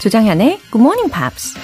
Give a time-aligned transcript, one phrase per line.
[0.00, 1.54] 조장현의 Good Morning Pops.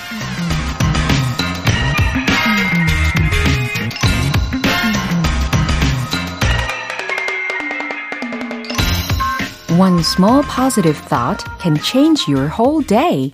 [9.81, 13.33] One small positive thought can change your whole day.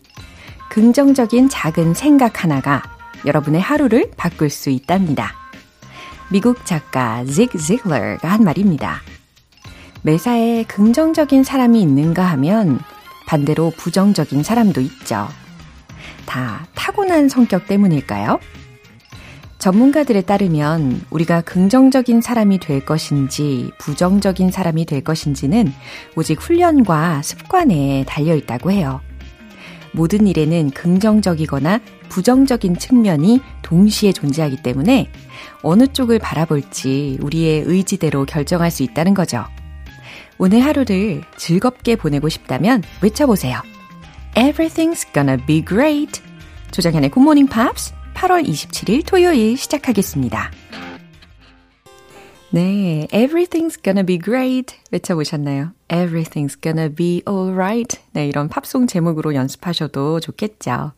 [0.71, 2.85] 긍정적인 작은 생각 하나가
[3.27, 5.33] 여러분의 하루를 바꿀 수 있답니다.
[6.31, 9.01] 미국 작가 직 지글러가 한 말입니다.
[10.03, 12.79] 매사에 긍정적인 사람이 있는가 하면
[13.33, 15.27] 반대로 부정적인 사람도 있죠.
[16.27, 18.39] 다 타고난 성격 때문일까요?
[19.59, 25.73] 전문가들에 따르면 우리가 긍정적인 사람이 될 것인지 부정적인 사람이 될 것인지는
[26.15, 29.01] 오직 훈련과 습관에 달려 있다고 해요.
[29.93, 31.81] 모든 일에는 긍정적이거나
[32.11, 35.11] 부정적인 측면이 동시에 존재하기 때문에
[35.63, 39.47] 어느 쪽을 바라볼지 우리의 의지대로 결정할 수 있다는 거죠.
[40.45, 43.61] 오늘 하루를 즐겁게 보내고 싶다면 외쳐보세요.
[44.35, 46.21] Everything's gonna be great.
[46.73, 50.51] 조정현의 Good Morning Pops 8월 27일 토요일 시작하겠습니다.
[52.51, 55.75] 네, everything's gonna be great 외쳐보셨나요?
[55.87, 58.01] everything's gonna be alright.
[58.11, 60.91] 네, 이런 팝송 제목으로 연습하셔도 좋겠죠.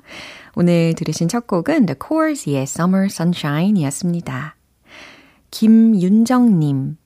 [0.55, 4.57] 오늘 들으신 첫 곡은 The Cors의 Summer Sunshine 이었습니다.
[5.51, 6.97] 김윤정님,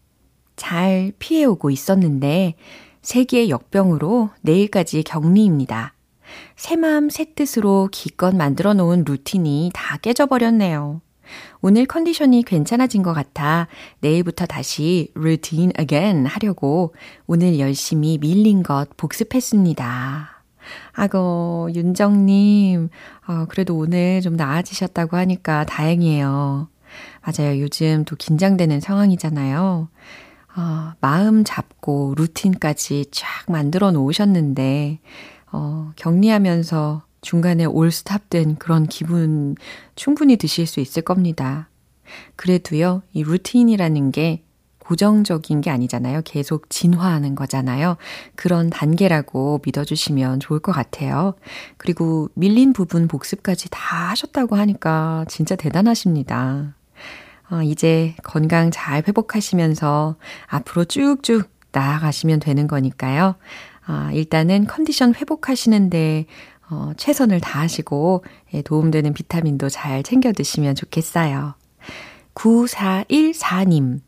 [0.59, 2.55] 잘 피해오고 있었는데
[3.01, 5.95] 세계의 역병으로 내일까지 격리입니다.
[6.57, 11.01] 새 마음 새 뜻으로 기껏 만들어 놓은 루틴이 다 깨져버렸네요.
[11.61, 13.69] 오늘 컨디션이 괜찮아진 것 같아
[14.01, 16.95] 내일부터 다시 routine again 하려고
[17.27, 20.43] 오늘 열심히 밀린 것 복습했습니다.
[20.93, 22.91] 아고, 윤정님,
[23.27, 26.69] 어, 그래도 오늘 좀 나아지셨다고 하니까 다행이에요.
[27.23, 27.61] 맞아요.
[27.61, 29.89] 요즘 또 긴장되는 상황이잖아요.
[30.59, 34.99] 어, 마음 잡고 루틴까지 쫙 만들어 놓으셨는데,
[35.53, 39.55] 어, 격리하면서 중간에 올스탑된 그런 기분
[39.95, 41.69] 충분히 드실 수 있을 겁니다.
[42.35, 44.43] 그래도요, 이 루틴이라는 게
[44.81, 46.23] 고정적인 게 아니잖아요.
[46.25, 47.97] 계속 진화하는 거잖아요.
[48.35, 51.35] 그런 단계라고 믿어주시면 좋을 것 같아요.
[51.77, 56.75] 그리고 밀린 부분 복습까지 다 하셨다고 하니까 진짜 대단하십니다.
[57.51, 60.17] 어, 이제 건강 잘 회복하시면서
[60.47, 63.37] 앞으로 쭉쭉 나아가시면 되는 거니까요.
[63.87, 66.27] 아, 일단은 컨디션 회복하시는데
[66.71, 71.55] 어, 최선을 다하시고 예, 도움되는 비타민도 잘 챙겨 드시면 좋겠어요.
[72.35, 74.01] 9414님.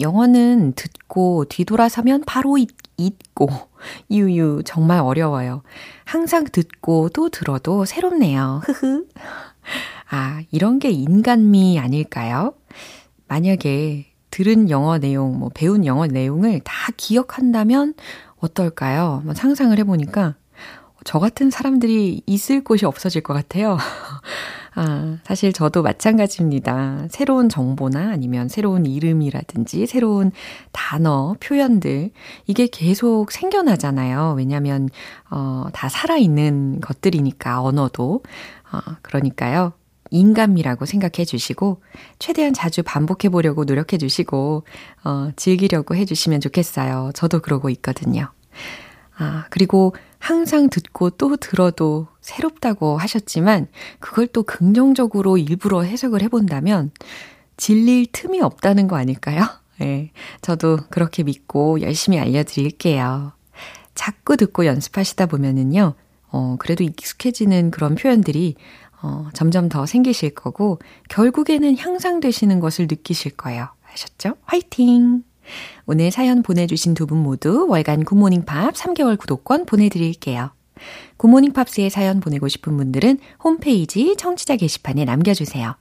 [0.00, 3.48] 영어는 듣고 뒤돌아서면 바로 잊, 잊고
[4.10, 5.62] 유유 정말 어려워요.
[6.04, 8.60] 항상 듣고 또 들어도 새롭네요.
[8.64, 9.06] 흐흐.
[10.10, 12.52] 아, 이런 게 인간미 아닐까요?
[13.34, 17.94] 만약에 들은 영어 내용, 뭐 배운 영어 내용을 다 기억한다면
[18.38, 19.22] 어떨까요?
[19.24, 20.36] 뭐 상상을 해보니까
[21.02, 23.76] 저 같은 사람들이 있을 곳이 없어질 것 같아요.
[24.76, 27.08] 아, 사실 저도 마찬가지입니다.
[27.10, 30.30] 새로운 정보나 아니면 새로운 이름이라든지 새로운
[30.70, 32.10] 단어, 표현들,
[32.46, 34.34] 이게 계속 생겨나잖아요.
[34.36, 34.88] 왜냐면,
[35.30, 38.22] 어, 다 살아있는 것들이니까, 언어도.
[38.72, 39.72] 어, 그러니까요.
[40.14, 41.82] 인간미라고 생각해 주시고,
[42.18, 44.64] 최대한 자주 반복해 보려고 노력해 주시고,
[45.04, 47.10] 어, 즐기려고 해 주시면 좋겠어요.
[47.14, 48.30] 저도 그러고 있거든요.
[49.16, 53.68] 아, 그리고 항상 듣고 또 들어도 새롭다고 하셨지만,
[54.00, 56.92] 그걸 또 긍정적으로 일부러 해석을 해본다면,
[57.56, 59.42] 질릴 틈이 없다는 거 아닐까요?
[59.80, 59.84] 예.
[59.84, 60.10] 네,
[60.40, 63.32] 저도 그렇게 믿고 열심히 알려드릴게요.
[63.94, 65.94] 자꾸 듣고 연습하시다 보면은요,
[66.30, 68.56] 어, 그래도 익숙해지는 그런 표현들이
[69.04, 70.78] 어, 점점 더 생기실 거고,
[71.10, 73.68] 결국에는 향상되시는 것을 느끼실 거예요.
[73.92, 74.36] 아셨죠?
[74.46, 75.22] 화이팅!
[75.84, 80.52] 오늘 사연 보내주신 두 분 모두 월간 굿모닝 팝스 3개월 구독권 보내드릴게요.
[81.18, 85.76] 굿모닝 팝스의 사연 보내고 싶은 분들은 홈페이지 청취자 게시판에 남겨주세요.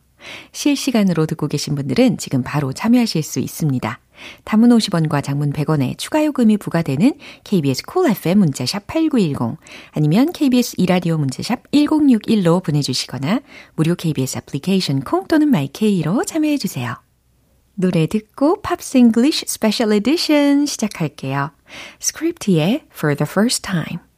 [0.52, 4.00] 실시간으로 듣고 계신 분들은 지금 바로 참여하실 수 있습니다.
[4.44, 9.58] 단문 50원과 장문 100원에 추가 요금이 부과되는 KBS Cool FM 문자샵 8910
[9.92, 13.42] 아니면 KBS 2라디오 문자샵 1061로 보내주시거나
[13.76, 16.96] 무료 KBS 애플리케이션 콩 또는 my K로 참여해 주세요.
[17.76, 21.52] 노래 듣고 Pops English Special Edition 시작할게요.
[22.00, 24.13] Script의 For the First Time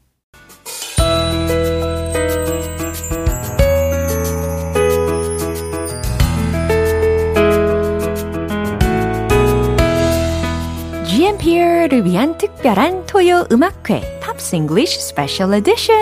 [11.85, 15.95] GMP를 위한 특별한 토요 음악회 Pops English Special Edition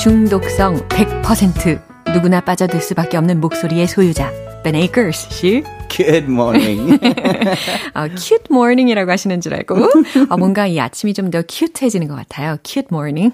[0.00, 1.80] 중독성 100%
[2.12, 4.30] 누구나 빠져들 수밖에 없는 목소리의 소유자
[4.64, 6.98] Ben Akers 씨 Good morning.
[7.92, 9.76] 아, cute morning이라고 하시는 줄 알고
[10.30, 12.56] 아, 뭔가 이 아침이 좀 더 cute해지는 것 같아요.
[12.64, 13.32] Cute morning.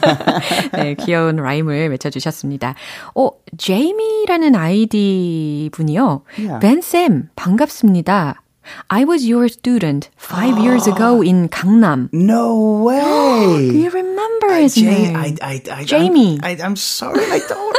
[0.76, 2.74] 네, 귀여운 라임을 맺혀주셨습니다.
[3.14, 6.22] 어, 제이미라는 아이디 분이요.
[6.38, 6.60] Yeah.
[6.60, 8.42] 벤쌤, 반갑습니다.
[8.90, 12.08] I was your student five years ago in Gangnam.
[12.12, 13.70] No Do way.
[13.70, 15.16] you remember his Jay, name?
[15.16, 16.38] I, I, I, Jamie.
[16.42, 17.76] I'm, I, I'm sorry, I don't.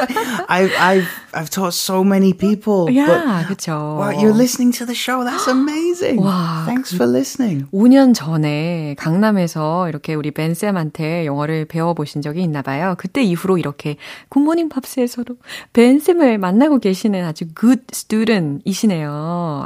[0.49, 2.89] I, I've, I've taught so many people.
[2.89, 3.71] yeah, 그쵸.
[3.97, 5.23] wow, you're listening to the show.
[5.23, 6.17] That's amazing.
[6.19, 7.67] 와, Thanks for listening.
[7.73, 12.95] 5년 전에 강남에서 이렇게 우리 벤 쌤한테 영어를 배워보신 적이 있나 봐요.
[12.97, 13.97] 그때 이후로 이렇게
[14.29, 15.35] 굿모닝 팝스에서도
[15.73, 19.09] 벤 쌤을 만나고 계시는 아주 good student이시네요.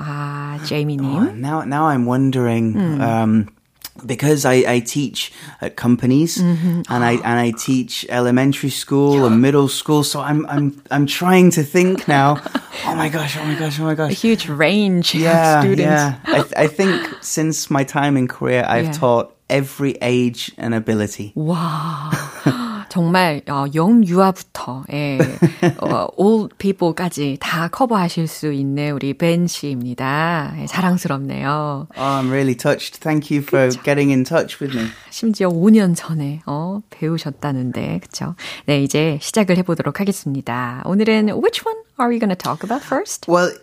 [0.03, 1.16] 아, 제이미님.
[1.25, 2.75] Now, now I'm wondering.
[3.01, 3.49] Um,
[4.05, 9.67] because I, I teach at companies and I and I teach elementary school and middle
[9.67, 12.37] school, so I'm I'm I'm trying to think now.
[12.85, 13.35] Oh my gosh!
[13.37, 13.79] Oh my gosh!
[13.79, 14.11] Oh my gosh!
[14.11, 15.81] A huge range Yeah, of students.
[15.81, 16.19] yeah.
[16.29, 19.01] I, th- I think since my time in Korea, I've Yeah.
[19.01, 21.33] taught every age and ability.
[21.35, 22.13] 와.
[22.97, 25.19] 정말 어, 영유아부터 예,
[25.81, 30.55] 어, old people까지 다 커버하실 수 있는 우리 벤 씨입니다.
[30.57, 31.89] 예, 자랑스럽네요.
[31.95, 32.99] Oh, I'm really touched.
[32.99, 34.87] Thank you for getting in touch with me.
[35.11, 38.33] 심지어 5년 전에 어, 배우셨다는데 그쵸?
[38.65, 40.81] 네, 이제 시작을 해보도록 하겠습니다.
[40.85, 43.31] 오늘은 which one are we going to talk about first?
[43.31, 43.53] Well,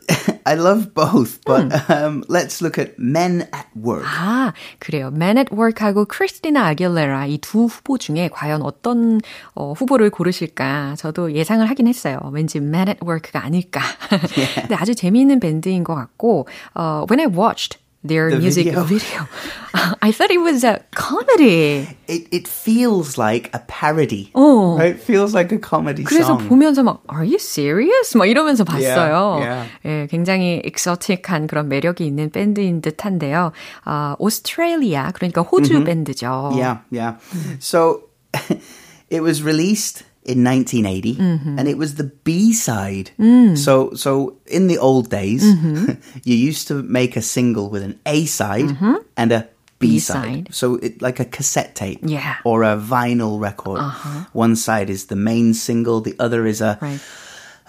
[0.47, 4.05] I love both, but um, let's look at men at work.
[4.05, 5.09] 아, 그래요.
[5.09, 9.21] Man at Work하고 크리스티나 아길레라 이 두 후보 중에 과연 어떤
[9.55, 12.19] 어, 후보를 고르실까 저도 예상을 하긴 했어요.
[12.33, 13.81] 왠지 Man at Work가 아닐까.
[14.61, 18.84] 근데 아주 재미있는 밴드인 것 같고 어, When I watched their The music video.
[18.86, 19.28] video,
[20.02, 21.84] I thought it was a comedy.
[22.08, 24.32] It it feels like a parody.
[24.34, 24.78] 어.
[24.80, 24.96] Right?
[24.96, 26.48] It feels like a comedy 그래서 song.
[26.48, 28.16] 보면서 막 Are you serious?
[28.16, 29.40] 막 이러면서 봤어요.
[29.44, 33.52] Yeah, 예, 굉장히 exotic한 그런 매력이 있는 밴드인 듯한데요.
[33.84, 36.52] 아, 오스트레일리아 그러니까 호주 밴드죠.
[36.56, 37.18] Yeah, yeah.
[37.60, 38.04] So
[39.10, 41.59] it was released in 1980 mm-hmm.
[41.59, 43.11] and it was the B-side.
[43.19, 43.59] Mm.
[43.59, 46.01] So so in the old days mm-hmm.
[46.25, 48.95] you used to make a single with an A-side mm-hmm.
[49.17, 49.49] and a
[49.79, 50.45] B-side.
[50.49, 50.55] B-side.
[50.55, 52.37] So it like a cassette tape Yeah.
[52.45, 53.81] or a vinyl record.
[53.81, 54.25] Uh-huh.
[54.33, 57.01] One side is the main single, the other is a Right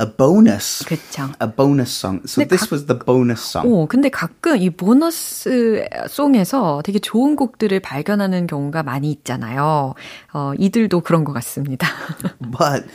[0.01, 0.83] a bonus.
[0.87, 1.29] 그쵸.
[1.43, 2.23] A bonus song.
[2.27, 3.69] So 근데 this 각- was the bonus song.
[3.69, 9.95] 오, 근데 가끔 이 보너스 송에서 되게 좋은 곡들을 발견하는 경우가 많이 있잖아요.
[10.33, 11.87] 어, 이들도 그런 것 같습니다.
[12.41, 12.89] But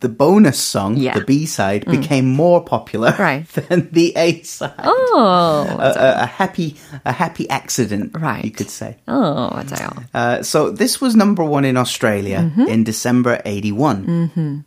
[0.00, 1.12] the bonus song, Yeah.
[1.18, 3.44] the B side, became more popular Right.
[3.52, 4.72] than the A side.
[4.78, 8.44] 어, A, a, a happy, a happy accident, Right.
[8.44, 8.96] you could say.
[9.06, 9.90] 어, 맞아요.
[10.14, 14.64] Uh, so this was number one in Australia in December '81.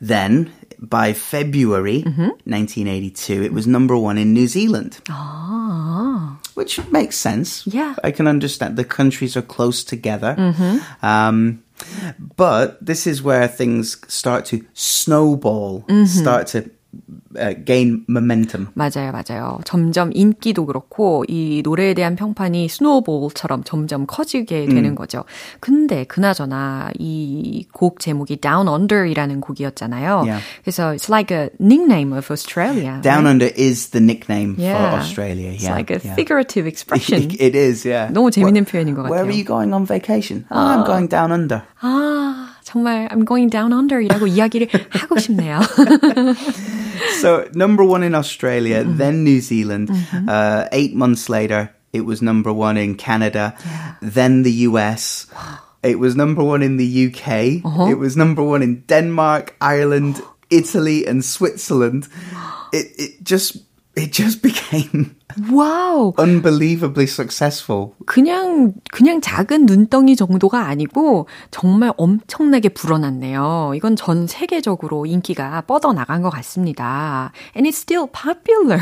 [0.00, 0.52] Then,
[0.89, 2.35] by February mm-hmm.
[2.43, 4.99] 1982, it was number one in New Zealand.
[5.09, 6.37] Ah.
[6.53, 7.65] Which makes sense.
[7.65, 7.95] Yeah.
[8.03, 8.75] I can understand.
[8.75, 10.35] The countries are close together.
[10.37, 11.05] Mm-hmm.
[11.05, 11.63] Um,
[12.35, 16.05] but this is where things start to snowball, mm-hmm.
[16.05, 16.69] start to
[17.65, 18.67] gain momentum.
[18.75, 19.59] 맞아요, 맞아요.
[19.65, 25.23] 점점 인기도 그렇고 이 노래에 대한 평판이 스노우볼처럼 점점 커지게 되는 거죠.
[25.59, 30.23] 근데 그나저나 이 곡 제목이 Down Under이라는 곡이었잖아요.
[30.25, 30.41] Yeah.
[30.63, 32.99] 그래서 it's like a nickname of Australia.
[33.01, 33.31] Down right?
[33.31, 34.77] Under is the nickname Yeah.
[34.91, 35.51] for Australia.
[35.51, 36.13] It's yeah, like a yeah.
[36.15, 37.31] figurative expression.
[37.39, 38.11] it is, yeah.
[38.13, 39.29] 너무 재밌는 Where- 표현인 것 Where 같아요.
[39.29, 40.45] are you going on vacation?
[40.51, 41.63] Oh, I'm going down under.
[41.81, 45.59] 아, 정말 I'm going down under이라고 이야기를 하고 싶네요.
[47.19, 48.97] So number one in Australia, mm-hmm.
[48.97, 49.89] then New Zealand.
[49.89, 50.29] Mm-hmm.
[50.29, 53.55] Uh, eight months later, it was number one in Canada,
[54.01, 55.27] then the US.
[55.83, 57.63] It was number one in the UK.
[57.63, 57.91] Uh-huh.
[57.91, 62.07] It was number one in Denmark, Ireland, Italy, and Switzerland.
[62.71, 63.57] It it just
[63.96, 65.16] it just became
[65.50, 66.14] 와우.
[66.20, 67.94] unbelievably successful.
[68.06, 73.72] 그냥 그냥 작은 눈덩이 정도가 아니고 정말 엄청나게 불어났네요.
[73.74, 77.32] 이건 전 세계적으로 인기가 뻗어 나간 것 같습니다.
[77.56, 78.80] And it's still popular.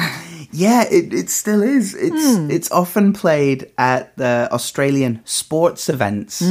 [0.52, 1.94] Yeah, it, it still is.
[1.94, 6.42] It's it's often played at the Australian sports events.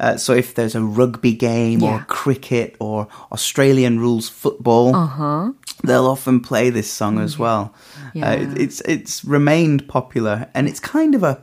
[0.00, 2.00] Uh, so if there's a rugby game Yeah.
[2.00, 4.94] or cricket or Australian rules football,
[5.84, 7.72] they'll often play this song as well.
[8.14, 8.30] Yeah.
[8.30, 11.38] Uh, it, it's it's remained popular and it's kind of a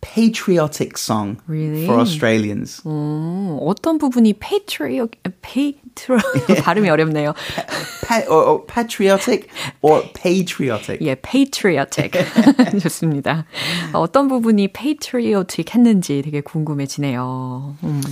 [0.00, 1.86] patriotic song Really?
[1.86, 2.82] for Australians.
[2.84, 7.34] 음, 어떤 부분이 patriot, patriot 발음이 어렵네요.
[8.06, 9.48] Pa- or, or patriotic
[9.82, 11.00] or patriotic.
[11.00, 12.12] 예, patriotic.
[12.82, 13.46] 좋습니다.
[13.92, 17.76] 어떤 부분이 patriotic 했는지 되게 궁금해지네요.
[17.82, 18.02] 음.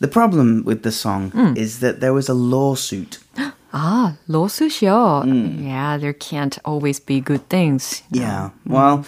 [0.00, 3.18] The problem with the song is that there was a lawsuit
[3.74, 5.24] 아, lawsuit이요.
[5.62, 8.02] Yeah, there can't always be good things.
[8.10, 8.50] Yeah.
[8.66, 9.04] Well,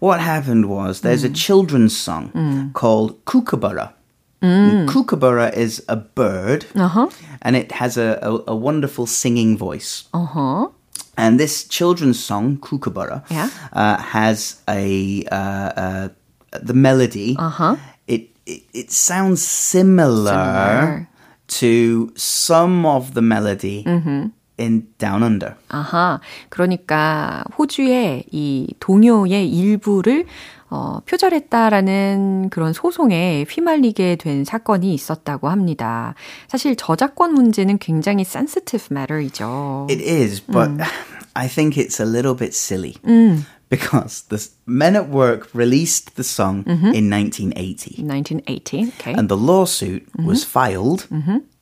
[0.00, 3.92] what happened was there's a children's song called Kookaburra.
[4.86, 7.08] Kookaburra is a bird, Uh-huh.
[7.42, 10.04] and it has a, a, a wonderful singing voice.
[10.12, 10.68] Uh-huh.
[11.16, 13.48] And this children's song, Kookaburra, Yeah.
[13.72, 16.08] uh, has a uh, uh,
[16.52, 17.36] the melody.
[17.38, 17.76] Uh-huh.
[18.06, 21.08] It, it it sounds similar, Similar.
[21.49, 24.27] to some of the melody Mm-hmm.
[24.59, 25.55] in Down Under.
[25.69, 26.19] 아하.
[26.49, 30.25] 그러니까 호주의 이 동요의 일부를
[30.71, 36.13] 어, 표절했다라는 그런 소송에 휘말리게 된 사건이 있었다고 합니다.
[36.47, 39.87] 사실 저작권 문제는 굉장히 sensitive matter이죠.
[39.89, 40.83] It is, but Mm.
[41.35, 42.95] I think it's a little bit silly
[43.69, 46.93] because the Men at Work released the song Mm-hmm.
[46.93, 48.87] in 1980, 1980.
[48.99, 49.13] Okay.
[49.13, 50.25] and the lawsuit Mm-hmm.
[50.27, 51.07] was filed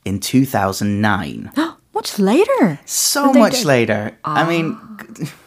[0.06, 1.52] in 2009.
[1.94, 2.80] Much later.
[2.86, 3.66] so much did.
[3.66, 4.18] later.
[4.24, 4.88] I mean, Ah.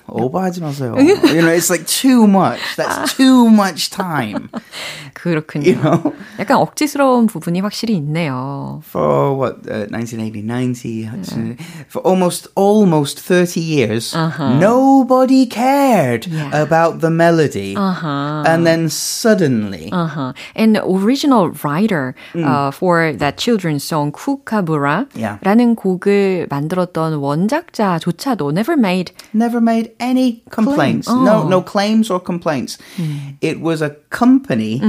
[0.09, 0.93] 오버하지 마세요.
[0.99, 2.59] you know, it's like too much.
[2.77, 4.49] That's too much time.
[5.15, 5.65] 그렇군요.
[5.65, 8.81] You know, 약간 억지스러운 부분이 확실히 있네요.
[8.85, 11.57] for what uh, 1980, 90,
[11.89, 16.51] for almost almost 30 years, nobody cared Yeah.
[16.53, 18.43] about the melody, Uh-huh.
[18.45, 20.33] and then suddenly, Uh-huh.
[20.55, 25.41] And the original writer uh, for that children's song Yeah.
[25.41, 31.06] 쿠카부라라는 곡을 만들었던 원작자조차도 never made never made any complaints.
[31.08, 31.24] Claim.
[31.24, 31.48] No, Oh.
[31.48, 32.78] no claims or complaints.
[33.40, 34.80] It was a company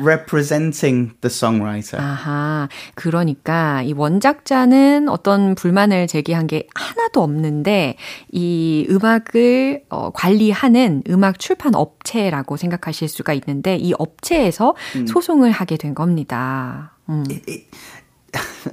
[0.00, 1.98] representing the songwriter.
[2.00, 7.96] 아하, 그러니까 이 원작자는 어떤 불만을 제기한 게 하나도 없는데
[8.32, 14.74] 이 음악을 어, 관리하는 음악 출판 업체라고 생각하실 수가 있는데 이 업체에서
[15.06, 16.92] 소송을 하게 된 겁니다.
[17.08, 17.24] 음.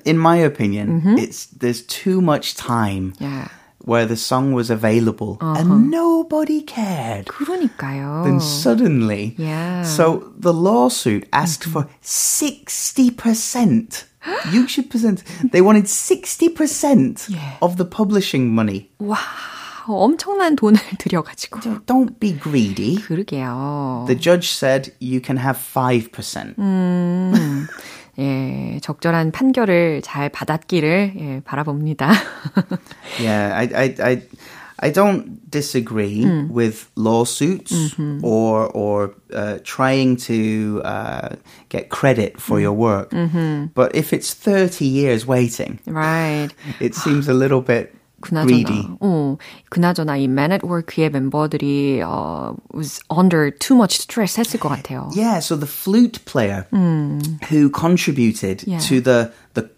[0.05, 3.47] in my opinion, it's there's too much time Yeah.
[3.84, 7.26] where the song was available and nobody cared.
[7.26, 8.24] 그러니까요.
[8.24, 9.82] Then suddenly, Yeah.
[9.84, 14.04] so the lawsuit asked for sixty percent.
[14.52, 15.24] 60%.
[15.50, 17.56] They wanted 60% Yeah.
[17.62, 18.90] of the publishing money.
[19.00, 19.16] 와,
[19.88, 21.60] 엄청난 돈을 들여가지고.
[21.86, 22.96] Don't be greedy.
[23.00, 24.04] 그러게요.
[24.06, 26.52] The judge said you can have 5%.
[28.18, 32.12] 예, 적절한 판결을 잘 받았기를 예, 바라봅니다.
[33.20, 34.22] Yeah, I, I, I,
[34.82, 41.28] I don't disagree with lawsuits or or uh, trying to uh,
[41.68, 43.10] get credit for your work.
[43.74, 46.48] But if it's thirty years waiting, right.
[46.80, 47.93] it seems a little bit greedy.
[48.24, 49.38] 그나저나, 어,
[49.70, 55.08] 그나저나 이 Man at Work의 멤버들이 어, was under too much stress 했을 것 같아요.
[55.16, 56.66] Yeah, so the flute player
[57.48, 58.78] who contributed Yeah.
[58.80, 59.70] to the the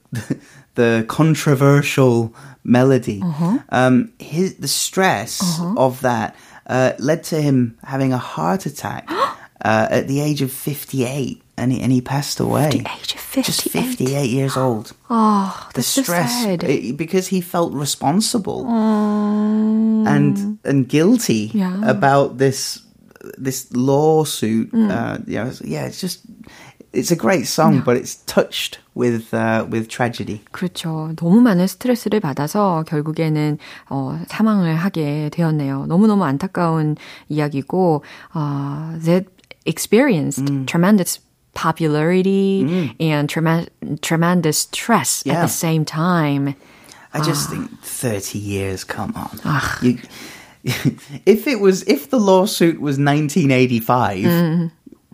[0.75, 2.35] the controversial
[2.65, 3.23] melody,
[3.71, 6.35] um, his the stress of that
[6.67, 9.07] uh, led to him having a heart attack
[9.65, 12.83] uh, at the age of fifty eight, and he, and he passed away.
[12.83, 13.45] age of 58.
[13.45, 14.93] Just fifty eight years old.
[15.09, 16.65] Oh, The that's so stress sad.
[16.65, 18.67] eh, because he felt responsible
[20.07, 21.81] and and guilty Yeah.
[21.85, 22.81] about this
[23.39, 24.73] this lawsuit.
[24.75, 26.21] Uh, yeah, it's- yeah, it's just
[26.93, 30.43] it's a great song, but it's touched with uh, with tragedy.
[30.53, 31.13] 그렇죠.
[31.17, 33.59] 너무 많은 스트레스를 받아서 결국에는
[33.89, 35.87] 어, 사망을 하게 되었네요.
[35.87, 36.97] 너무너무 안타까운
[37.29, 38.03] 이야기고
[38.35, 39.27] 어, that
[39.65, 41.21] experienced tremendous
[41.58, 42.96] popularity mm.
[43.00, 43.68] and trema-
[44.02, 46.56] tremendous stress at the same time.
[47.14, 47.52] I just ah.
[47.52, 48.84] think thirty years.
[48.84, 49.40] Come on,
[49.82, 49.98] you,
[51.26, 54.24] if it was if the lawsuit was nineteen eighty five.
[54.24, 54.68] Mm-hmm.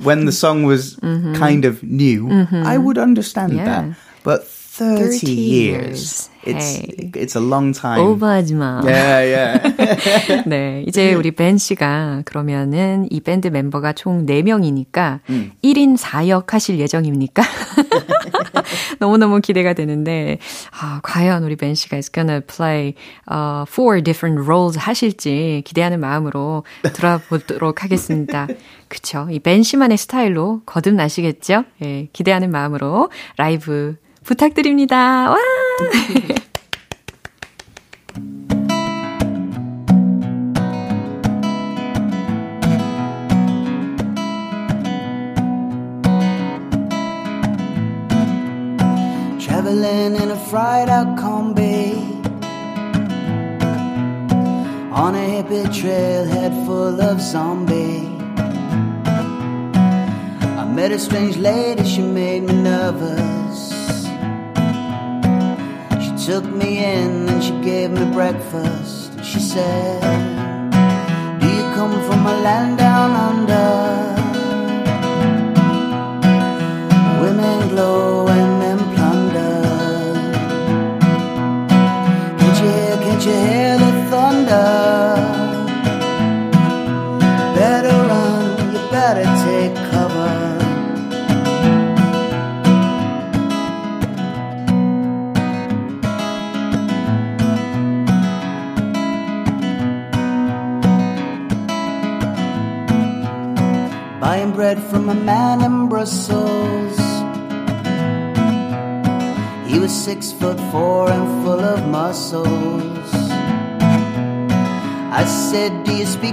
[0.04, 1.36] When the song was mm-hmm.
[1.36, 2.66] kind of new, mm-hmm.
[2.66, 3.64] I would understand Yeah.
[3.64, 3.98] that.
[4.24, 7.12] But 30, 30 years, it's Hey.
[7.14, 8.02] it's a long time.
[8.02, 8.82] 오버하지 마.
[8.84, 10.44] Yeah, yeah.
[10.50, 15.20] 네, 이제 우리 벤 씨가 그러면은 이 밴드 멤버가 총 4명이니까
[15.64, 17.44] 1인 4역 하실 예정입니까?
[19.00, 20.40] 너무너무 기대가 되는데
[20.82, 22.96] 아, 과연 우리 벤 씨가 is gonna play
[23.32, 28.48] uh, four different roles 하실지 기대하는 마음으로 들어보도록 하겠습니다.
[28.90, 29.28] 그쵸?
[29.30, 31.64] 이 벤 씨만의 스타일로 거듭나시겠죠?
[31.84, 35.31] 예, 기대하는 마음으로 라이브 부탁드립니다.
[35.31, 35.37] 와!
[49.39, 51.95] Traveling in a fried out combi
[54.93, 58.07] on a hippie trailhead full of zombie.
[60.57, 63.72] I met a strange lady, she made me nervous.
[66.26, 69.12] Took me in and she gave me breakfast.
[69.12, 70.00] And she said,
[71.42, 74.23] Do you come from a land down under?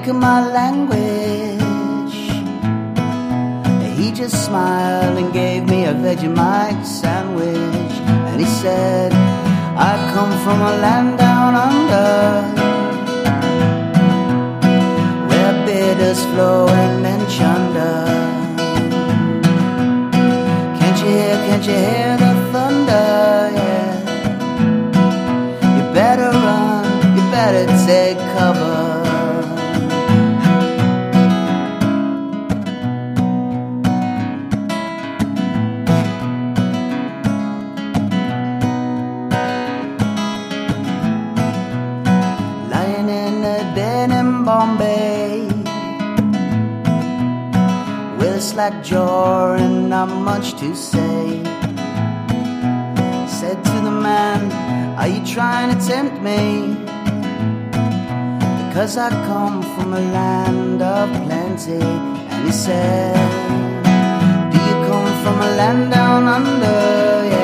[0.02, 2.14] Speak my language?
[3.98, 7.94] He just smiled and gave me a Vegemite sandwich.
[8.28, 12.42] And he said, I come from a land down under
[15.28, 18.06] where bitters flow and then chunder.
[20.78, 23.08] Can't you hear, can't you hear the thunder?
[23.58, 23.92] Yeah.
[25.76, 26.84] You better run,
[27.16, 28.99] you better take cover.
[48.70, 51.42] Slack jaw and not much to say.
[53.26, 54.52] Said to the man,
[54.98, 56.74] Are you trying to tempt me?
[58.66, 61.82] Because I come from a land of plenty.
[61.82, 63.14] And he said,
[64.52, 67.28] Do you come from a land down under?
[67.28, 67.39] Yeah.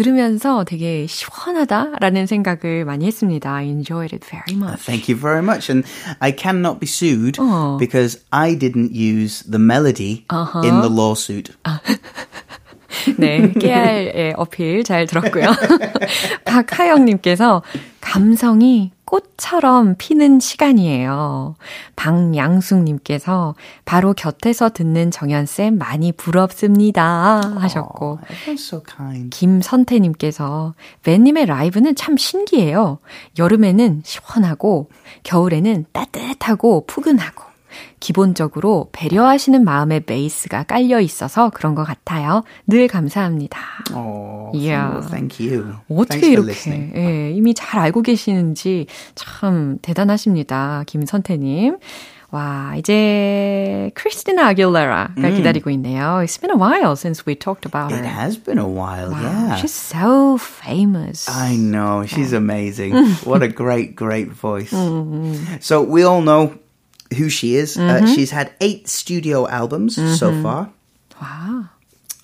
[0.00, 3.52] 들으면서 되게 시원하다라는 생각을 많이 했습니다.
[3.52, 4.84] I enjoyed it very much.
[4.86, 5.70] Thank you very much.
[5.70, 5.86] And
[6.20, 7.76] I cannot be sued Oh.
[7.78, 10.62] because I didn't use the melody Uh-huh.
[10.64, 11.52] in the lawsuit.
[13.18, 15.44] 네, 깨알의 어필 잘 들었고요.
[16.44, 17.62] 박하영님께서
[18.00, 21.56] 감성이 꽃처럼 피는 시간이에요.
[21.96, 27.40] 박양숙님께서 바로 곁에서 듣는 정연쌤 많이 부럽습니다.
[27.58, 28.20] 하셨고.
[28.22, 28.82] Everyone's so.
[29.30, 32.98] 김선태님께서 웬님의 라이브는 참 신기해요.
[33.36, 34.88] 여름에는 시원하고
[35.24, 37.49] 겨울에는 따뜻하고 푸근하고
[38.00, 42.42] 기본적으로 배려하시는 마음의 베이스가 깔려 있어서 그런 것 같아요.
[42.66, 43.58] 늘 감사합니다.
[43.94, 45.06] Oh, Yeah.
[45.08, 45.74] thank you.
[45.88, 46.90] 어떻게 이렇게.
[46.94, 50.84] 예, 이미 잘 알고 계시는지 참 대단하십니다.
[50.86, 51.76] 김선태님.
[52.32, 56.22] 와, 이제 크리스티나 아길레라가 기다리고 있네요.
[56.22, 57.98] It's been a while since we talked about her.
[58.00, 59.56] It has been a while, Wow, yeah.
[59.56, 61.28] She's so famous.
[61.28, 62.94] I know, she's amazing.
[63.26, 64.70] what a great, great voice.
[64.70, 65.56] Mm-hmm.
[65.58, 66.54] So we all know
[67.17, 67.77] who she is.
[67.77, 70.43] Uh, she's had eight studio albums so Mm-hmm.
[70.43, 70.69] far.
[71.21, 71.69] Wow.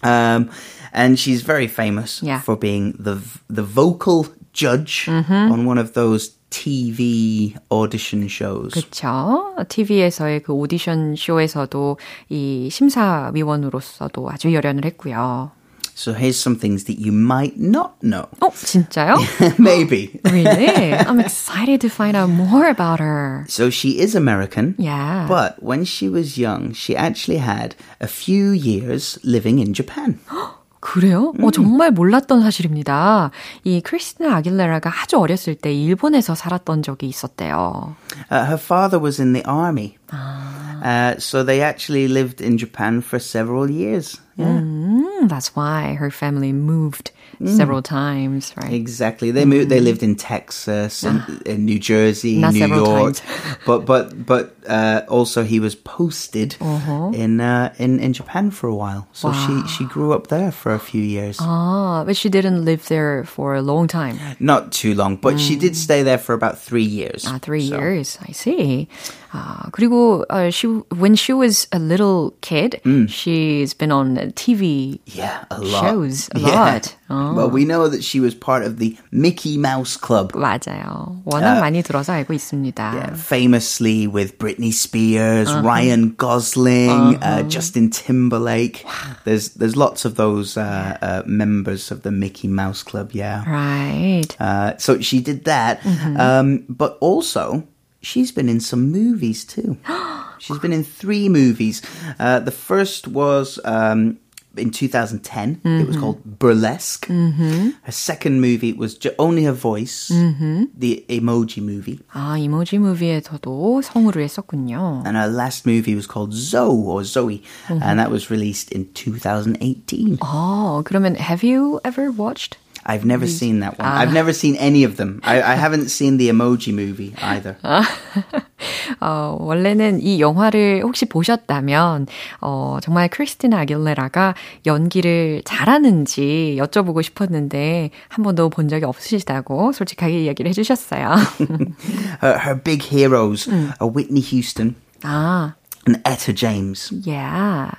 [0.04, 0.50] Um,
[0.92, 2.42] and she's very famous Yeah.
[2.42, 5.52] for being the the vocal judge Mm-hmm.
[5.54, 8.74] on one of those TV audition shows.
[8.74, 9.56] 그렇죠.
[9.70, 11.98] TV에서의 그 오디션 쇼에서도
[12.30, 15.52] 이 심사위원으로서도 아주 열연을 했고요.
[15.96, 18.28] So here's some things that you might not know.
[18.40, 19.18] 어, 진짜요?
[19.60, 20.20] Maybe.
[20.24, 20.94] really?
[20.94, 23.46] I'm excited to find out more about her.
[23.48, 24.74] So she is American.
[24.80, 25.28] Yeah.
[25.28, 30.20] But when she was young, she actually had a few years living in Japan.
[30.80, 31.34] 그래요?
[31.40, 33.30] 어, 정말 몰랐던 사실입니다.
[33.64, 37.96] 이 크리스티나 아길레라가 아주 어렸을 때 일본에서 살았던 적이 있었대요.
[38.32, 39.98] Uh, her father was in the army.
[40.12, 44.20] Uh, so they actually lived in Japan for several years.
[44.36, 44.48] Yeah.
[44.48, 44.85] Mm,
[45.29, 47.11] that's why her family moved
[47.45, 48.73] several times, right?
[48.73, 49.31] Exactly.
[49.31, 49.69] They moved.
[49.69, 53.17] They lived in Texas and in New Jersey, Not New York.
[53.17, 53.23] times.
[53.67, 58.75] but but but uh, also he was posted in uh, in in Japan for a
[58.75, 59.07] while.
[59.13, 61.39] So she she grew up there for a few years.
[61.41, 64.19] Ah, but she didn't live there for a long time.
[64.41, 67.25] Not too long, but she did stay there for about three years.
[67.27, 68.19] Ah, three So, years.
[68.29, 68.89] I see.
[69.34, 70.68] 아, 그리고 uh, she
[71.00, 75.86] when she was a little kid, she's been on TV Yeah, a lot.
[75.88, 76.52] shows a Yeah.
[76.52, 76.96] lot.
[77.10, 77.34] 어.
[77.36, 80.34] Well, we know that she was part of the Mickey Mouse Club.
[80.34, 81.22] 맞아요.
[81.24, 82.76] 워낙 많이 들어서 알고 있습니다.
[82.94, 88.84] Yeah, famously with Britney Spears, Ryan Gosling, uh, Justin Timberlake.
[89.24, 93.12] There's there's lots of those uh, uh, members of the Mickey Mouse Club.
[93.14, 93.44] Yeah.
[93.48, 94.28] Right.
[94.40, 95.80] Uh, so she did that,
[96.20, 97.64] um, but also
[98.02, 99.78] she's been in some movies too.
[100.40, 101.82] she's been in three movies.
[102.20, 103.60] Uh, the first was.
[103.66, 104.18] Um,
[104.58, 107.08] in 2010, it was called Burlesque.
[107.08, 112.00] Her second movie was ju- only her voice, the Emoji movie.
[112.14, 115.04] 아, 이모지 무비에서도 성우를 했었군요.
[115.06, 120.18] And her last movie was called Zoe or Zoe, and that was released in 2018.
[120.20, 122.58] 어, 그러면 have you ever watched?
[122.86, 123.88] I've never seen that one.
[123.88, 125.22] I've never seen any of them.
[125.24, 127.56] I, I haven't seen the Emoji movie either.
[129.00, 132.08] 어, 원래는 이 영화를 혹시 보셨다면,
[132.42, 134.34] 어, 정말 크리스티나 아길레라가
[134.66, 141.16] 연기를 잘하는지 여쭤보고 싶었는데, 한 번도 본 적이 없으시다고 솔직하게 이야기를 해주셨어요.
[142.24, 145.54] Her, her big heroes are Whitney Houston 아,
[145.88, 146.92] and Etta James.
[147.06, 147.70] yeah.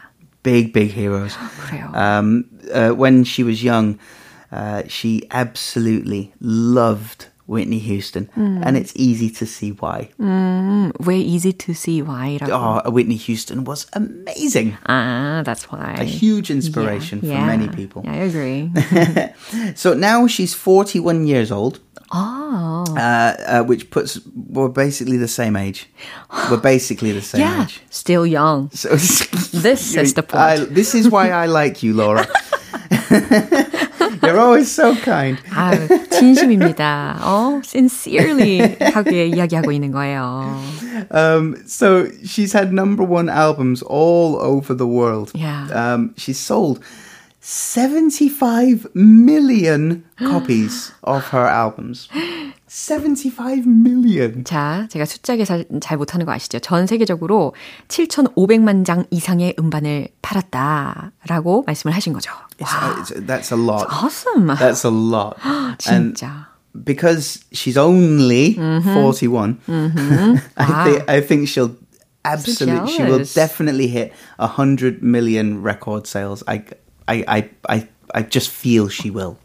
[0.44, 1.36] Big, big heroes.
[1.66, 1.90] 그래요.
[1.92, 3.98] Um, uh, when she was young,
[4.57, 8.65] uh, she absolutely loved Whitney Houston, mm.
[8.65, 10.09] and it's easy to see why.
[10.19, 12.39] Mm, very easy to see why.
[12.41, 14.75] Oh, Whitney Houston was amazing.
[14.87, 15.93] Ah, that's why.
[15.99, 18.03] A huge inspiration yeah, for yeah, many people.
[18.07, 18.71] I agree.
[19.75, 21.79] so now she's 41 years old.
[22.11, 22.85] Oh.
[22.97, 25.87] Uh, uh, which puts, we're basically the same age.
[26.49, 27.81] We're basically the same yeah, age.
[27.91, 28.71] still young.
[28.71, 30.41] So, this is the point.
[30.41, 32.25] I, this is why I like you, Laura.
[34.26, 35.38] You're always so kind.
[35.50, 35.72] 아,
[36.10, 37.18] 진심입니다.
[37.22, 40.60] 어, sincerely 하게 이야기하고 있는 거예요.
[41.10, 45.32] Um, so she's had number one albums all over the world.
[45.34, 45.68] Yeah.
[45.72, 46.80] Um, she's sold
[47.46, 52.08] 75 million copies of her albums.
[52.68, 54.44] 75 million.
[54.44, 56.58] 자, 제가 숫자 계산 잘 못하는 거 아시죠?
[56.60, 57.54] 전 세계적으로
[57.88, 62.30] 7,500만 장 이상의 음반을 팔았다라고 말씀을 하신 거죠.
[62.58, 63.86] It's- it's- that's a lot.
[63.90, 64.46] Awesome.
[64.56, 65.36] That's a lot.
[65.90, 66.46] and 진짜.
[66.84, 69.58] because she's only 41,
[70.56, 71.74] I, think, I think she'll
[72.24, 73.34] absolutely, she will jealous.
[73.34, 76.42] definitely hit 100 million record sales.
[76.46, 76.62] I,
[77.08, 79.38] I, I, I, I just feel she will.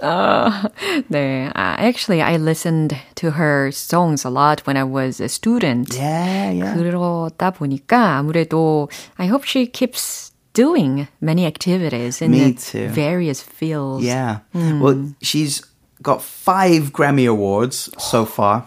[1.09, 5.93] 네, uh, actually I listened to her songs a lot when I was a student.
[5.95, 6.75] yeah, yeah.
[6.75, 12.87] 그러다 보니까 아무래도 I hope she keeps doing many activities in Me the too.
[12.89, 14.03] various fields.
[14.03, 14.39] Yeah.
[14.53, 15.61] Well, she's
[16.01, 18.65] got five Grammy Awards so far,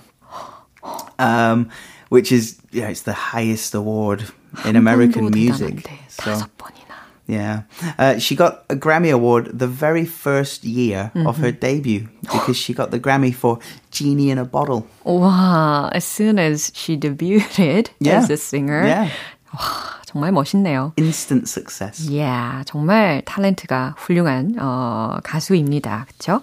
[1.18, 1.68] um,
[2.08, 4.24] which is, yeah, it's the highest award
[4.64, 5.82] in American 번도 music.
[5.82, 6.83] 대단한데, So, 다섯 번이나.
[7.27, 7.63] Yeah.
[7.97, 12.73] Uh, she got a Grammy Award the very first year of her debut because she
[12.73, 13.59] got the Grammy for
[13.91, 14.85] Genie in a Bottle.
[15.05, 18.19] 와, as soon as she debuted Yeah.
[18.19, 18.85] as a singer.
[18.85, 19.09] Yeah.
[19.53, 20.93] 와, 정말 멋있네요.
[20.97, 22.07] Instant success.
[22.09, 26.05] Yeah, 정말 탤런트가 훌륭한 어, 가수입니다.
[26.07, 26.41] 그렇죠?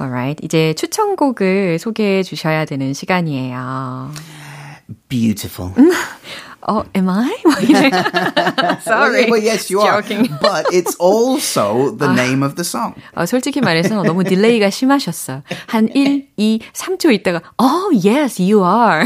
[0.00, 4.10] Alright, 이제 추천곡을 소개해 주셔야 되는 시간이에요.
[5.08, 5.72] Beautiful.
[6.67, 7.35] 어, am I?
[7.45, 7.91] 막 이래.
[8.81, 9.29] Sorry.
[9.29, 10.01] Well, yes, you are.
[10.01, 10.29] Joking.
[10.41, 12.95] But it's also the name of the song.
[13.15, 15.43] 어, 솔직히 말해서 너무 딜레이가 심하셨어요.
[15.67, 19.05] 한 1, 2, 3초 있다가 Oh, yes, you are.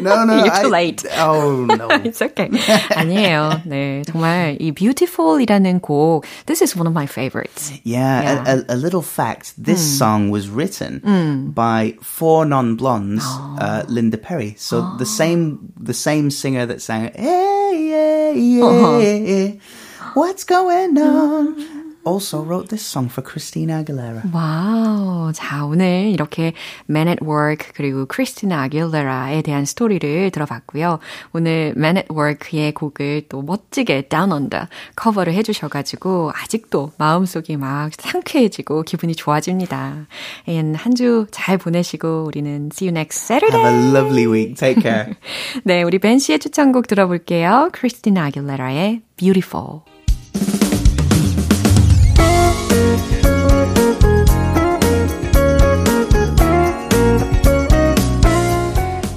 [0.00, 0.36] No, no.
[0.44, 1.04] You're too I- late.
[1.18, 1.88] Oh, no.
[2.04, 2.48] It's okay.
[2.90, 3.62] 아니에요.
[3.66, 7.72] 네, 정말 이 Beautiful이라는 곡 This is one of my favorites.
[7.84, 8.44] Yeah, Yeah.
[8.46, 9.54] A, a, a little fact.
[9.56, 11.00] This song was written
[11.54, 13.24] by four non-blondes,
[13.58, 14.54] uh, Linda Perry.
[14.58, 19.52] So the same, the same singer that sang, hey, yeah, yeah,
[20.14, 21.79] what's going on?
[22.03, 24.23] Also wrote this song for Christina Aguilera.
[24.33, 25.31] Wow.
[25.33, 26.53] 자, 오늘 이렇게
[26.89, 30.99] Men at Work 그리고 크리스티나 아길레라에 대한 스토리를 들어봤고요.
[31.33, 38.83] 오늘 Men at Work의 곡을 또 멋지게 Down Under 커버를 해주셔가지고 아직도 마음속이 막 상쾌해지고
[38.83, 40.07] 기분이 좋아집니다.
[40.75, 43.61] 한주 잘 보내시고 우리는 see you next Saturday.
[43.61, 44.55] Have a lovely week.
[44.55, 45.13] Take care.
[45.63, 47.69] 네, 우리 벤 씨의 추천곡 들어볼게요.
[47.71, 49.81] 크리스티나 아길레라의 Beautiful.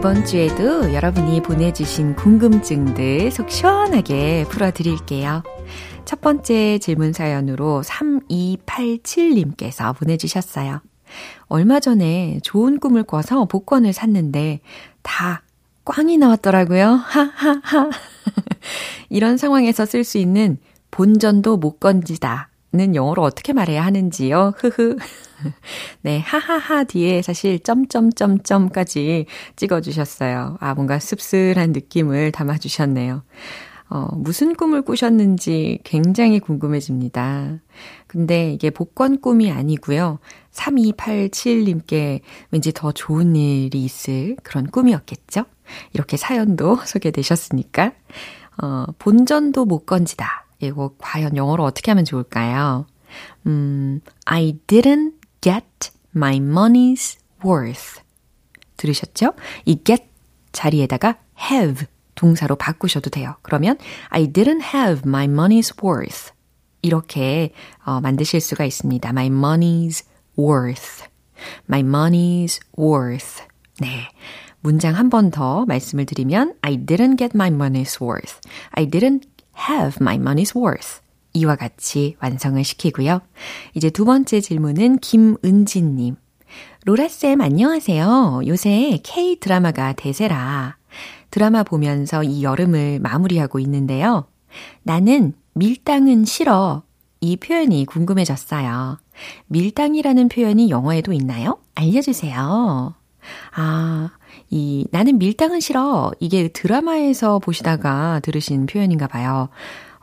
[0.00, 5.42] 이번 주에도 여러분이 보내주신 궁금증들 속 시원하게 풀어드릴게요.
[6.06, 10.80] 첫 번째 질문 사연으로 3287님께서 보내주셨어요.
[11.48, 14.60] 얼마 전에 좋은 꿈을 꿔서 복권을 샀는데
[15.02, 15.42] 다
[15.84, 16.92] 꽝이 나왔더라고요.
[16.92, 17.90] 하하하.
[19.10, 20.56] 이런 상황에서 쓸 수 있는
[20.90, 22.48] 본전도 못 건지다.
[22.72, 24.52] 는 영어로 어떻게 말해야 하는지요?
[24.56, 24.96] 흐흐.
[26.02, 30.56] 네, 하하하 뒤에 사실 점점점점까지 찍어주셨어요.
[30.60, 33.24] 아, 뭔가 씁쓸한 느낌을 담아주셨네요.
[33.88, 37.58] 어, 무슨 꿈을 꾸셨는지 굉장히 궁금해집니다.
[38.06, 40.20] 근데 이게 복권 꿈이 아니고요.
[40.52, 42.20] 3287님께
[42.52, 45.44] 왠지 더 좋은 일이 있을 그런 꿈이었겠죠?
[45.92, 47.92] 이렇게 사연도 소개되셨으니까.
[48.62, 50.46] 어, 본전도 못 건지다.
[50.60, 52.86] 이거 과연 영어로 어떻게 하면 좋을까요?
[53.46, 55.66] 음, I didn't get
[56.14, 58.00] my money's worth.
[58.76, 59.32] 들으셨죠?
[59.64, 60.04] 이 get
[60.52, 61.18] 자리에다가
[61.50, 63.36] have 동사로 바꾸셔도 돼요.
[63.42, 66.32] 그러면 I didn't have my money's worth.
[66.82, 67.52] 이렇게
[67.84, 69.08] 어, 만드실 수가 있습니다.
[69.10, 70.04] My money's
[70.38, 71.04] worth.
[71.68, 73.42] My money's worth.
[73.80, 74.08] 네.
[74.62, 78.40] 문장 한 번 더 말씀을 드리면 I didn't get my money's worth.
[78.72, 81.00] I didn't have my money's worth.
[81.32, 83.20] 이와 같이 완성을 시키고요.
[83.74, 86.16] 이제 두 번째 질문은 김은지님.
[86.84, 88.42] 로라쌤 안녕하세요.
[88.46, 90.76] 요새 K 드라마가 대세라
[91.30, 94.26] 드라마 보면서 이 여름을 마무리하고 있는데요.
[94.82, 96.82] 나는 밀당은 싫어.
[97.20, 98.98] 이 표현이 궁금해졌어요.
[99.46, 101.58] 밀당이라는 표현이 영어에도 있나요?
[101.74, 102.94] 알려주세요.
[103.54, 104.10] 아,
[104.50, 106.10] 이 나는 밀당은 싫어.
[106.20, 109.48] 이게 드라마에서 보시다가 들으신 표현인가 봐요.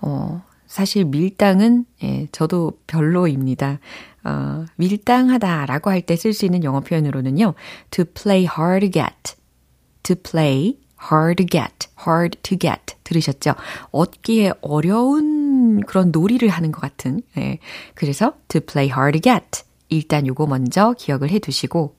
[0.01, 3.79] 어, 사실 밀당은 예, 저도 별로입니다.
[4.23, 7.53] 어, 밀당하다라고 할 때 쓸 수 있는 영어 표현으로는요.
[7.91, 9.35] to play hard to get.
[10.03, 10.77] to play
[11.11, 13.53] hard to get, hard to get 들으셨죠?
[13.91, 17.21] 얻기에 어려운 그런 놀이를 하는 것 같은.
[17.37, 17.59] 예.
[17.95, 21.95] 그래서 to play hard to get 일단 요거 먼저 기억을 해 두시고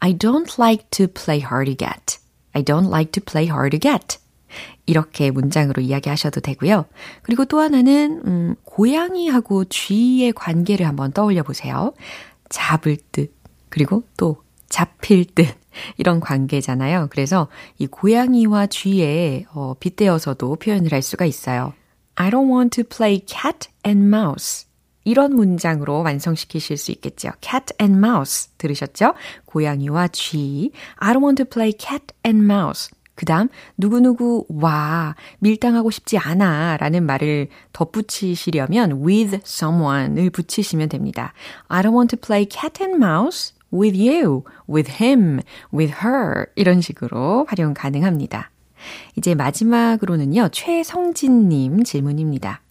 [0.00, 2.18] I don't like to play hard to get.
[2.52, 4.18] I don't like to play hard to get.
[4.86, 6.86] 이렇게 문장으로 이야기하셔도 되고요.
[7.22, 11.92] 그리고 또 하나는 음, 고양이하고 쥐의 관계를 한번 떠올려 보세요.
[12.48, 13.32] 잡을 듯
[13.68, 15.46] 그리고 또 잡힐 듯
[15.96, 17.08] 이런 관계잖아요.
[17.10, 21.72] 그래서 이 고양이와 쥐에 어, 빗대어서도 표현을 할 수가 있어요.
[22.16, 24.66] I don't want to play cat and mouse.
[25.04, 27.30] 이런 문장으로 완성시키실 수 있겠죠.
[27.40, 29.14] cat and mouse 들으셨죠?
[29.46, 30.72] 고양이와 쥐.
[30.96, 32.90] I don't want to play cat and mouse.
[33.14, 41.34] 그 다음, 누구누구, 와, 밀당하고 싶지 않아 라는 말을 덧붙이시려면 with someone을 붙이시면 됩니다.
[41.68, 46.80] I don't want to play cat and mouse with you, with him, with her 이런
[46.80, 48.50] 식으로 활용 가능합니다.
[49.16, 52.62] 이제 마지막으로는요, 최성진님 질문입니다.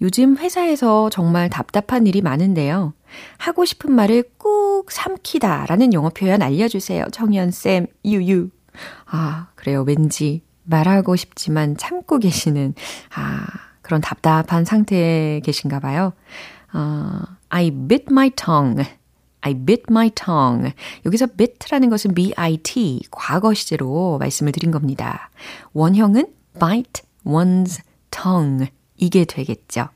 [0.00, 2.92] 요즘 회사에서 정말 답답한 일이 많은데요.
[3.36, 7.06] 하고 싶은 말을 꾹 삼키다 라는 영어 표현 알려주세요.
[7.10, 8.50] 정연쌤, 유유.
[9.06, 9.82] 아, 그래요.
[9.82, 12.74] 왠지 말하고 싶지만 참고 계시는,
[13.14, 13.46] 아,
[13.82, 16.12] 그런 답답한 상태에 계신가 봐요.
[16.72, 18.84] 어, I bit my tongue.
[19.40, 20.74] I bit my tongue.
[21.06, 25.30] 여기서 bit라는 것은 bit, 과거 시제로 말씀을 드린 겁니다.
[25.72, 26.26] 원형은
[26.60, 27.80] bite one's
[28.10, 28.68] tongue.
[28.98, 29.88] 이게 되겠죠.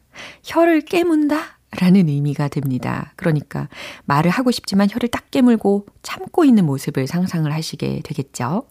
[0.44, 1.58] 혀를 깨문다?
[1.80, 3.12] 라는 의미가 됩니다.
[3.16, 3.68] 그러니까
[4.04, 8.66] 말을 하고 싶지만 혀를 딱 깨물고 참고 있는 모습을 상상을 하시게 되겠죠.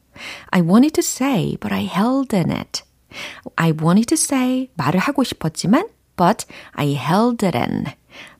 [0.51, 2.83] I wanted to say, but I held in it.
[3.55, 7.85] I wanted to say, 말을 하고 싶었지만, but I held it in.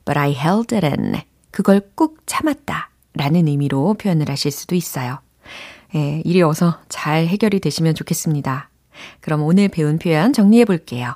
[0.04, 1.20] But I held it in.
[1.50, 2.90] 그걸 꾹 참았다.
[3.14, 5.18] 라는 의미로 표현을 하실 수도 있어요.
[5.94, 8.70] 예, 이리 어서 잘 해결이 되시면 좋겠습니다.
[9.20, 11.14] 그럼 오늘 배운 표현 정리해 볼게요.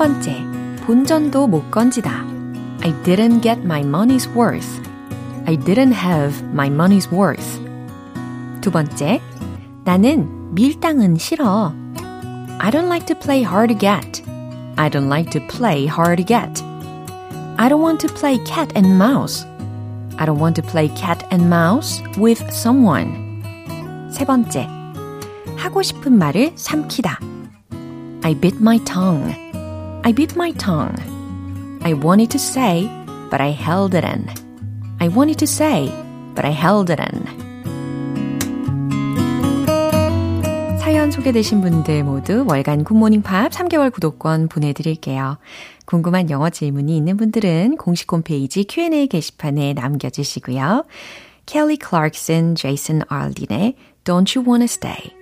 [0.00, 0.44] 번째,
[0.84, 2.24] 본전도 못 건지다.
[2.82, 4.80] I didn't get my money's worth.
[5.46, 7.60] I didn't have my money's worth.
[8.60, 9.20] 두 번째,
[9.84, 11.72] 나는 밀당은 싫어.
[12.58, 14.22] I don't like to play hard to get.
[14.76, 16.62] I don't like to play hard to get.
[17.58, 19.46] I don't want to play cat and mouse.
[20.18, 23.42] I don't want to play cat and mouse with someone.
[24.10, 24.68] 세 번째.
[25.56, 27.18] 하고 싶은 말을 삼키다.
[28.22, 29.39] I bit my tongue.
[30.03, 30.97] I bit my tongue.
[31.83, 32.89] I wanted to say,
[33.29, 34.27] but I held it in.
[34.99, 35.93] I wanted to say,
[36.33, 37.25] but I held it in.
[40.79, 45.37] 사연 소개되신 분들 모두 월간 굿모닝 팝 3개월 구독권 보내드릴게요.
[45.85, 50.85] 궁금한 영어 질문이 있는 분들은 공식 홈페이지 Q&A 게시판에 남겨주시고요.
[51.45, 55.20] Kelly Clarkson, Jason Arden의 Don't You Wanna Stay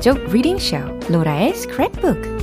[0.00, 0.78] 오감 만족 리딩 쇼
[1.10, 2.40] 로라의 스크랩북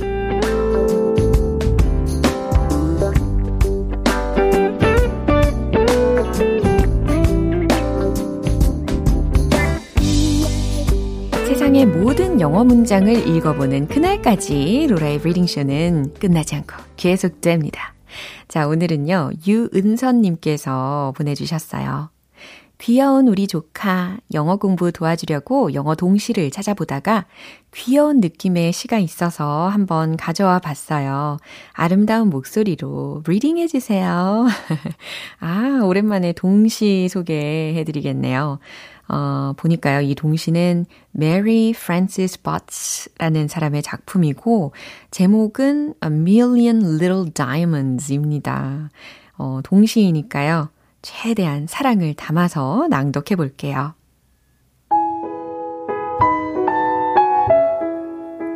[11.48, 17.94] 세상의 모든 영어 문장을 읽어보는 그날까지 로라의 reading 쇼는 끝나지 않고 계속됩니다.
[18.46, 22.10] 자, 오늘은요, 유은선님께서 보내주셨어요.
[22.78, 27.26] 귀여운 우리 조카 영어 공부 도와주려고 영어 동시를 찾아보다가
[27.74, 31.38] 귀여운 느낌의 시가 있어서 한번 가져와 봤어요.
[31.72, 34.46] 아름다운 목소리로 reading 해주세요.
[35.40, 38.60] 아, 오랜만에 동시 소개해 드리겠네요.
[39.08, 40.86] 어, 보니까요, 이 동시는
[41.16, 44.72] Mary Frances Botts라는 사람의 작품이고,
[45.10, 48.90] 제목은 A Million Little Diamonds입니다.
[49.38, 50.68] 어, 동시이니까요,
[51.01, 53.93] 최대한 사랑을 담아서 낭독해 볼게요.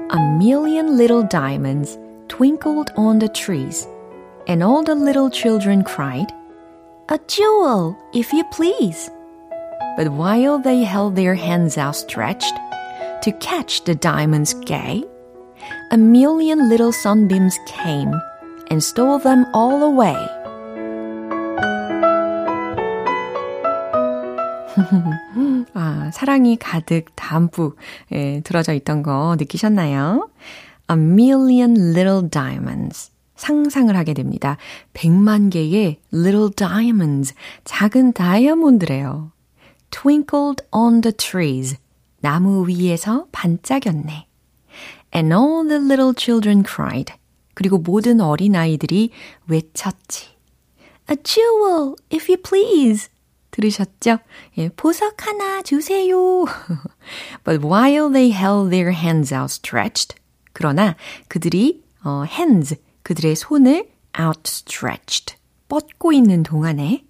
[0.10, 3.88] A million little diamonds twinkled on the trees,
[4.48, 6.32] and all the little children cried,
[7.10, 9.12] A jewel, if you please.
[9.98, 12.56] But while they held their hands outstretched
[13.24, 15.04] to catch the diamonds gay,
[15.92, 18.14] a million little sunbeams came
[18.70, 20.16] and stole them all away.
[25.75, 27.77] 아, 사랑이 가득 담뿍
[28.13, 30.29] 예, 들어져 있던 거 느끼셨나요?
[30.91, 33.11] A million little diamonds.
[33.37, 34.57] 상상을 하게 됩니다.
[34.95, 37.35] 100만 개의 little diamonds.
[37.65, 39.33] 작은 다이아몬드래요.
[39.91, 41.77] twinkled on the trees.
[42.21, 44.27] 나무 위에서 반짝였네.
[45.15, 47.13] And all the little children cried.
[47.55, 49.11] 그리고 모든 어린아이들이
[49.47, 50.29] 외쳤지.
[51.11, 53.09] A jewel, if you please.
[53.53, 54.19] 들으셨죠?
[54.59, 56.45] 예, 보석 하나 주세요.
[57.45, 60.17] But while they held their hands outstretched,
[60.53, 60.97] 그러나
[61.29, 63.89] 그들이 어, hands, 그들의 손을
[64.19, 65.37] outstretched,
[65.69, 67.05] 뻗고 있는 동안에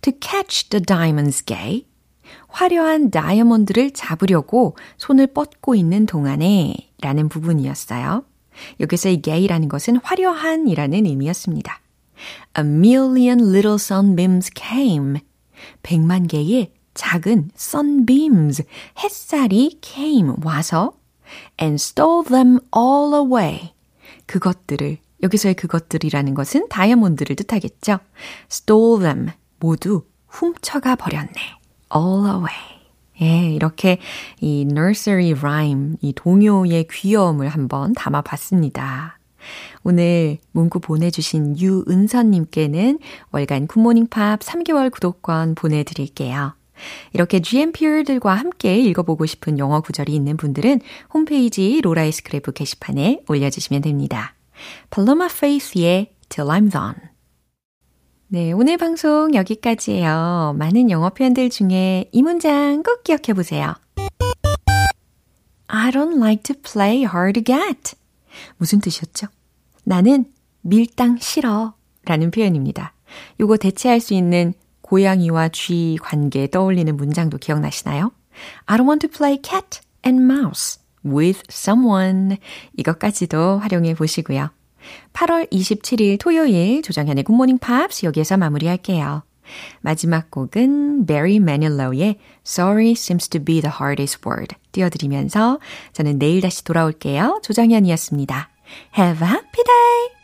[0.00, 1.86] to catch the diamond's gay,
[2.48, 8.24] 화려한 다이아몬드를 잡으려고 손을 뻗고 있는 동안에 라는 부분이었어요.
[8.80, 11.80] 여기서 이 gay라는 것은 화려한이라는 의미였습니다.
[12.58, 15.20] A million little sunbeams came.
[15.82, 18.62] 100만 개의 작은 sunbeams,
[19.02, 20.92] 햇살이 came, 와서
[21.60, 23.72] and stole them all away.
[24.26, 27.98] 그것들을, 여기서의 그것들이라는 것은 다이아몬드를 뜻하겠죠.
[28.50, 31.32] stole them, 모두 훔쳐가 버렸네.
[31.94, 32.80] all away.
[33.22, 33.98] 예, 이렇게
[34.40, 39.19] 이 nursery rhyme, 이 동요의 귀여움을 한번 담아봤습니다.
[39.82, 42.98] 오늘 문구 보내주신 유은선님께는
[43.32, 46.54] 월간 굿모닝 팝 3개월 구독권 보내드릴게요.
[47.12, 50.80] 이렇게 GMP들과 함께 읽어보고 싶은 영어 구절이 있는 분들은
[51.12, 54.34] 홈페이지 로라의 스크랩북 게시판에 올려주시면 됩니다.
[54.90, 57.10] Paloma Faith의 Till I'm Done
[58.32, 60.54] 네, 오늘 방송 여기까지예요.
[60.56, 63.74] 많은 영어 표현들 중에 이 문장 꼭 기억해 보세요.
[65.66, 67.99] I don't like to play hard to get.
[68.56, 69.26] 무슨 뜻이었죠?
[69.84, 70.26] 나는
[70.62, 71.74] 밀당 싫어
[72.04, 72.94] 라는 표현입니다.
[73.40, 78.12] 요거 대체할 수 있는 고양이와 쥐 관계 떠올리는 문장도 기억나시나요?
[78.66, 82.36] I don't want to play cat and mouse with someone.
[82.76, 84.50] 이것까지도 활용해 보시고요.
[85.12, 89.22] 8월 27일 토요일 조정현의 굿모닝 팝스 여기에서 마무리할게요.
[89.80, 95.58] 마지막 곡은 Barry Manilow의 Sorry seems to be the hardest word 띄워드리면서
[95.92, 97.40] 저는 내일 다시 돌아올게요.
[97.42, 98.50] 조정현이었습니다.
[98.96, 100.19] Have a happy day!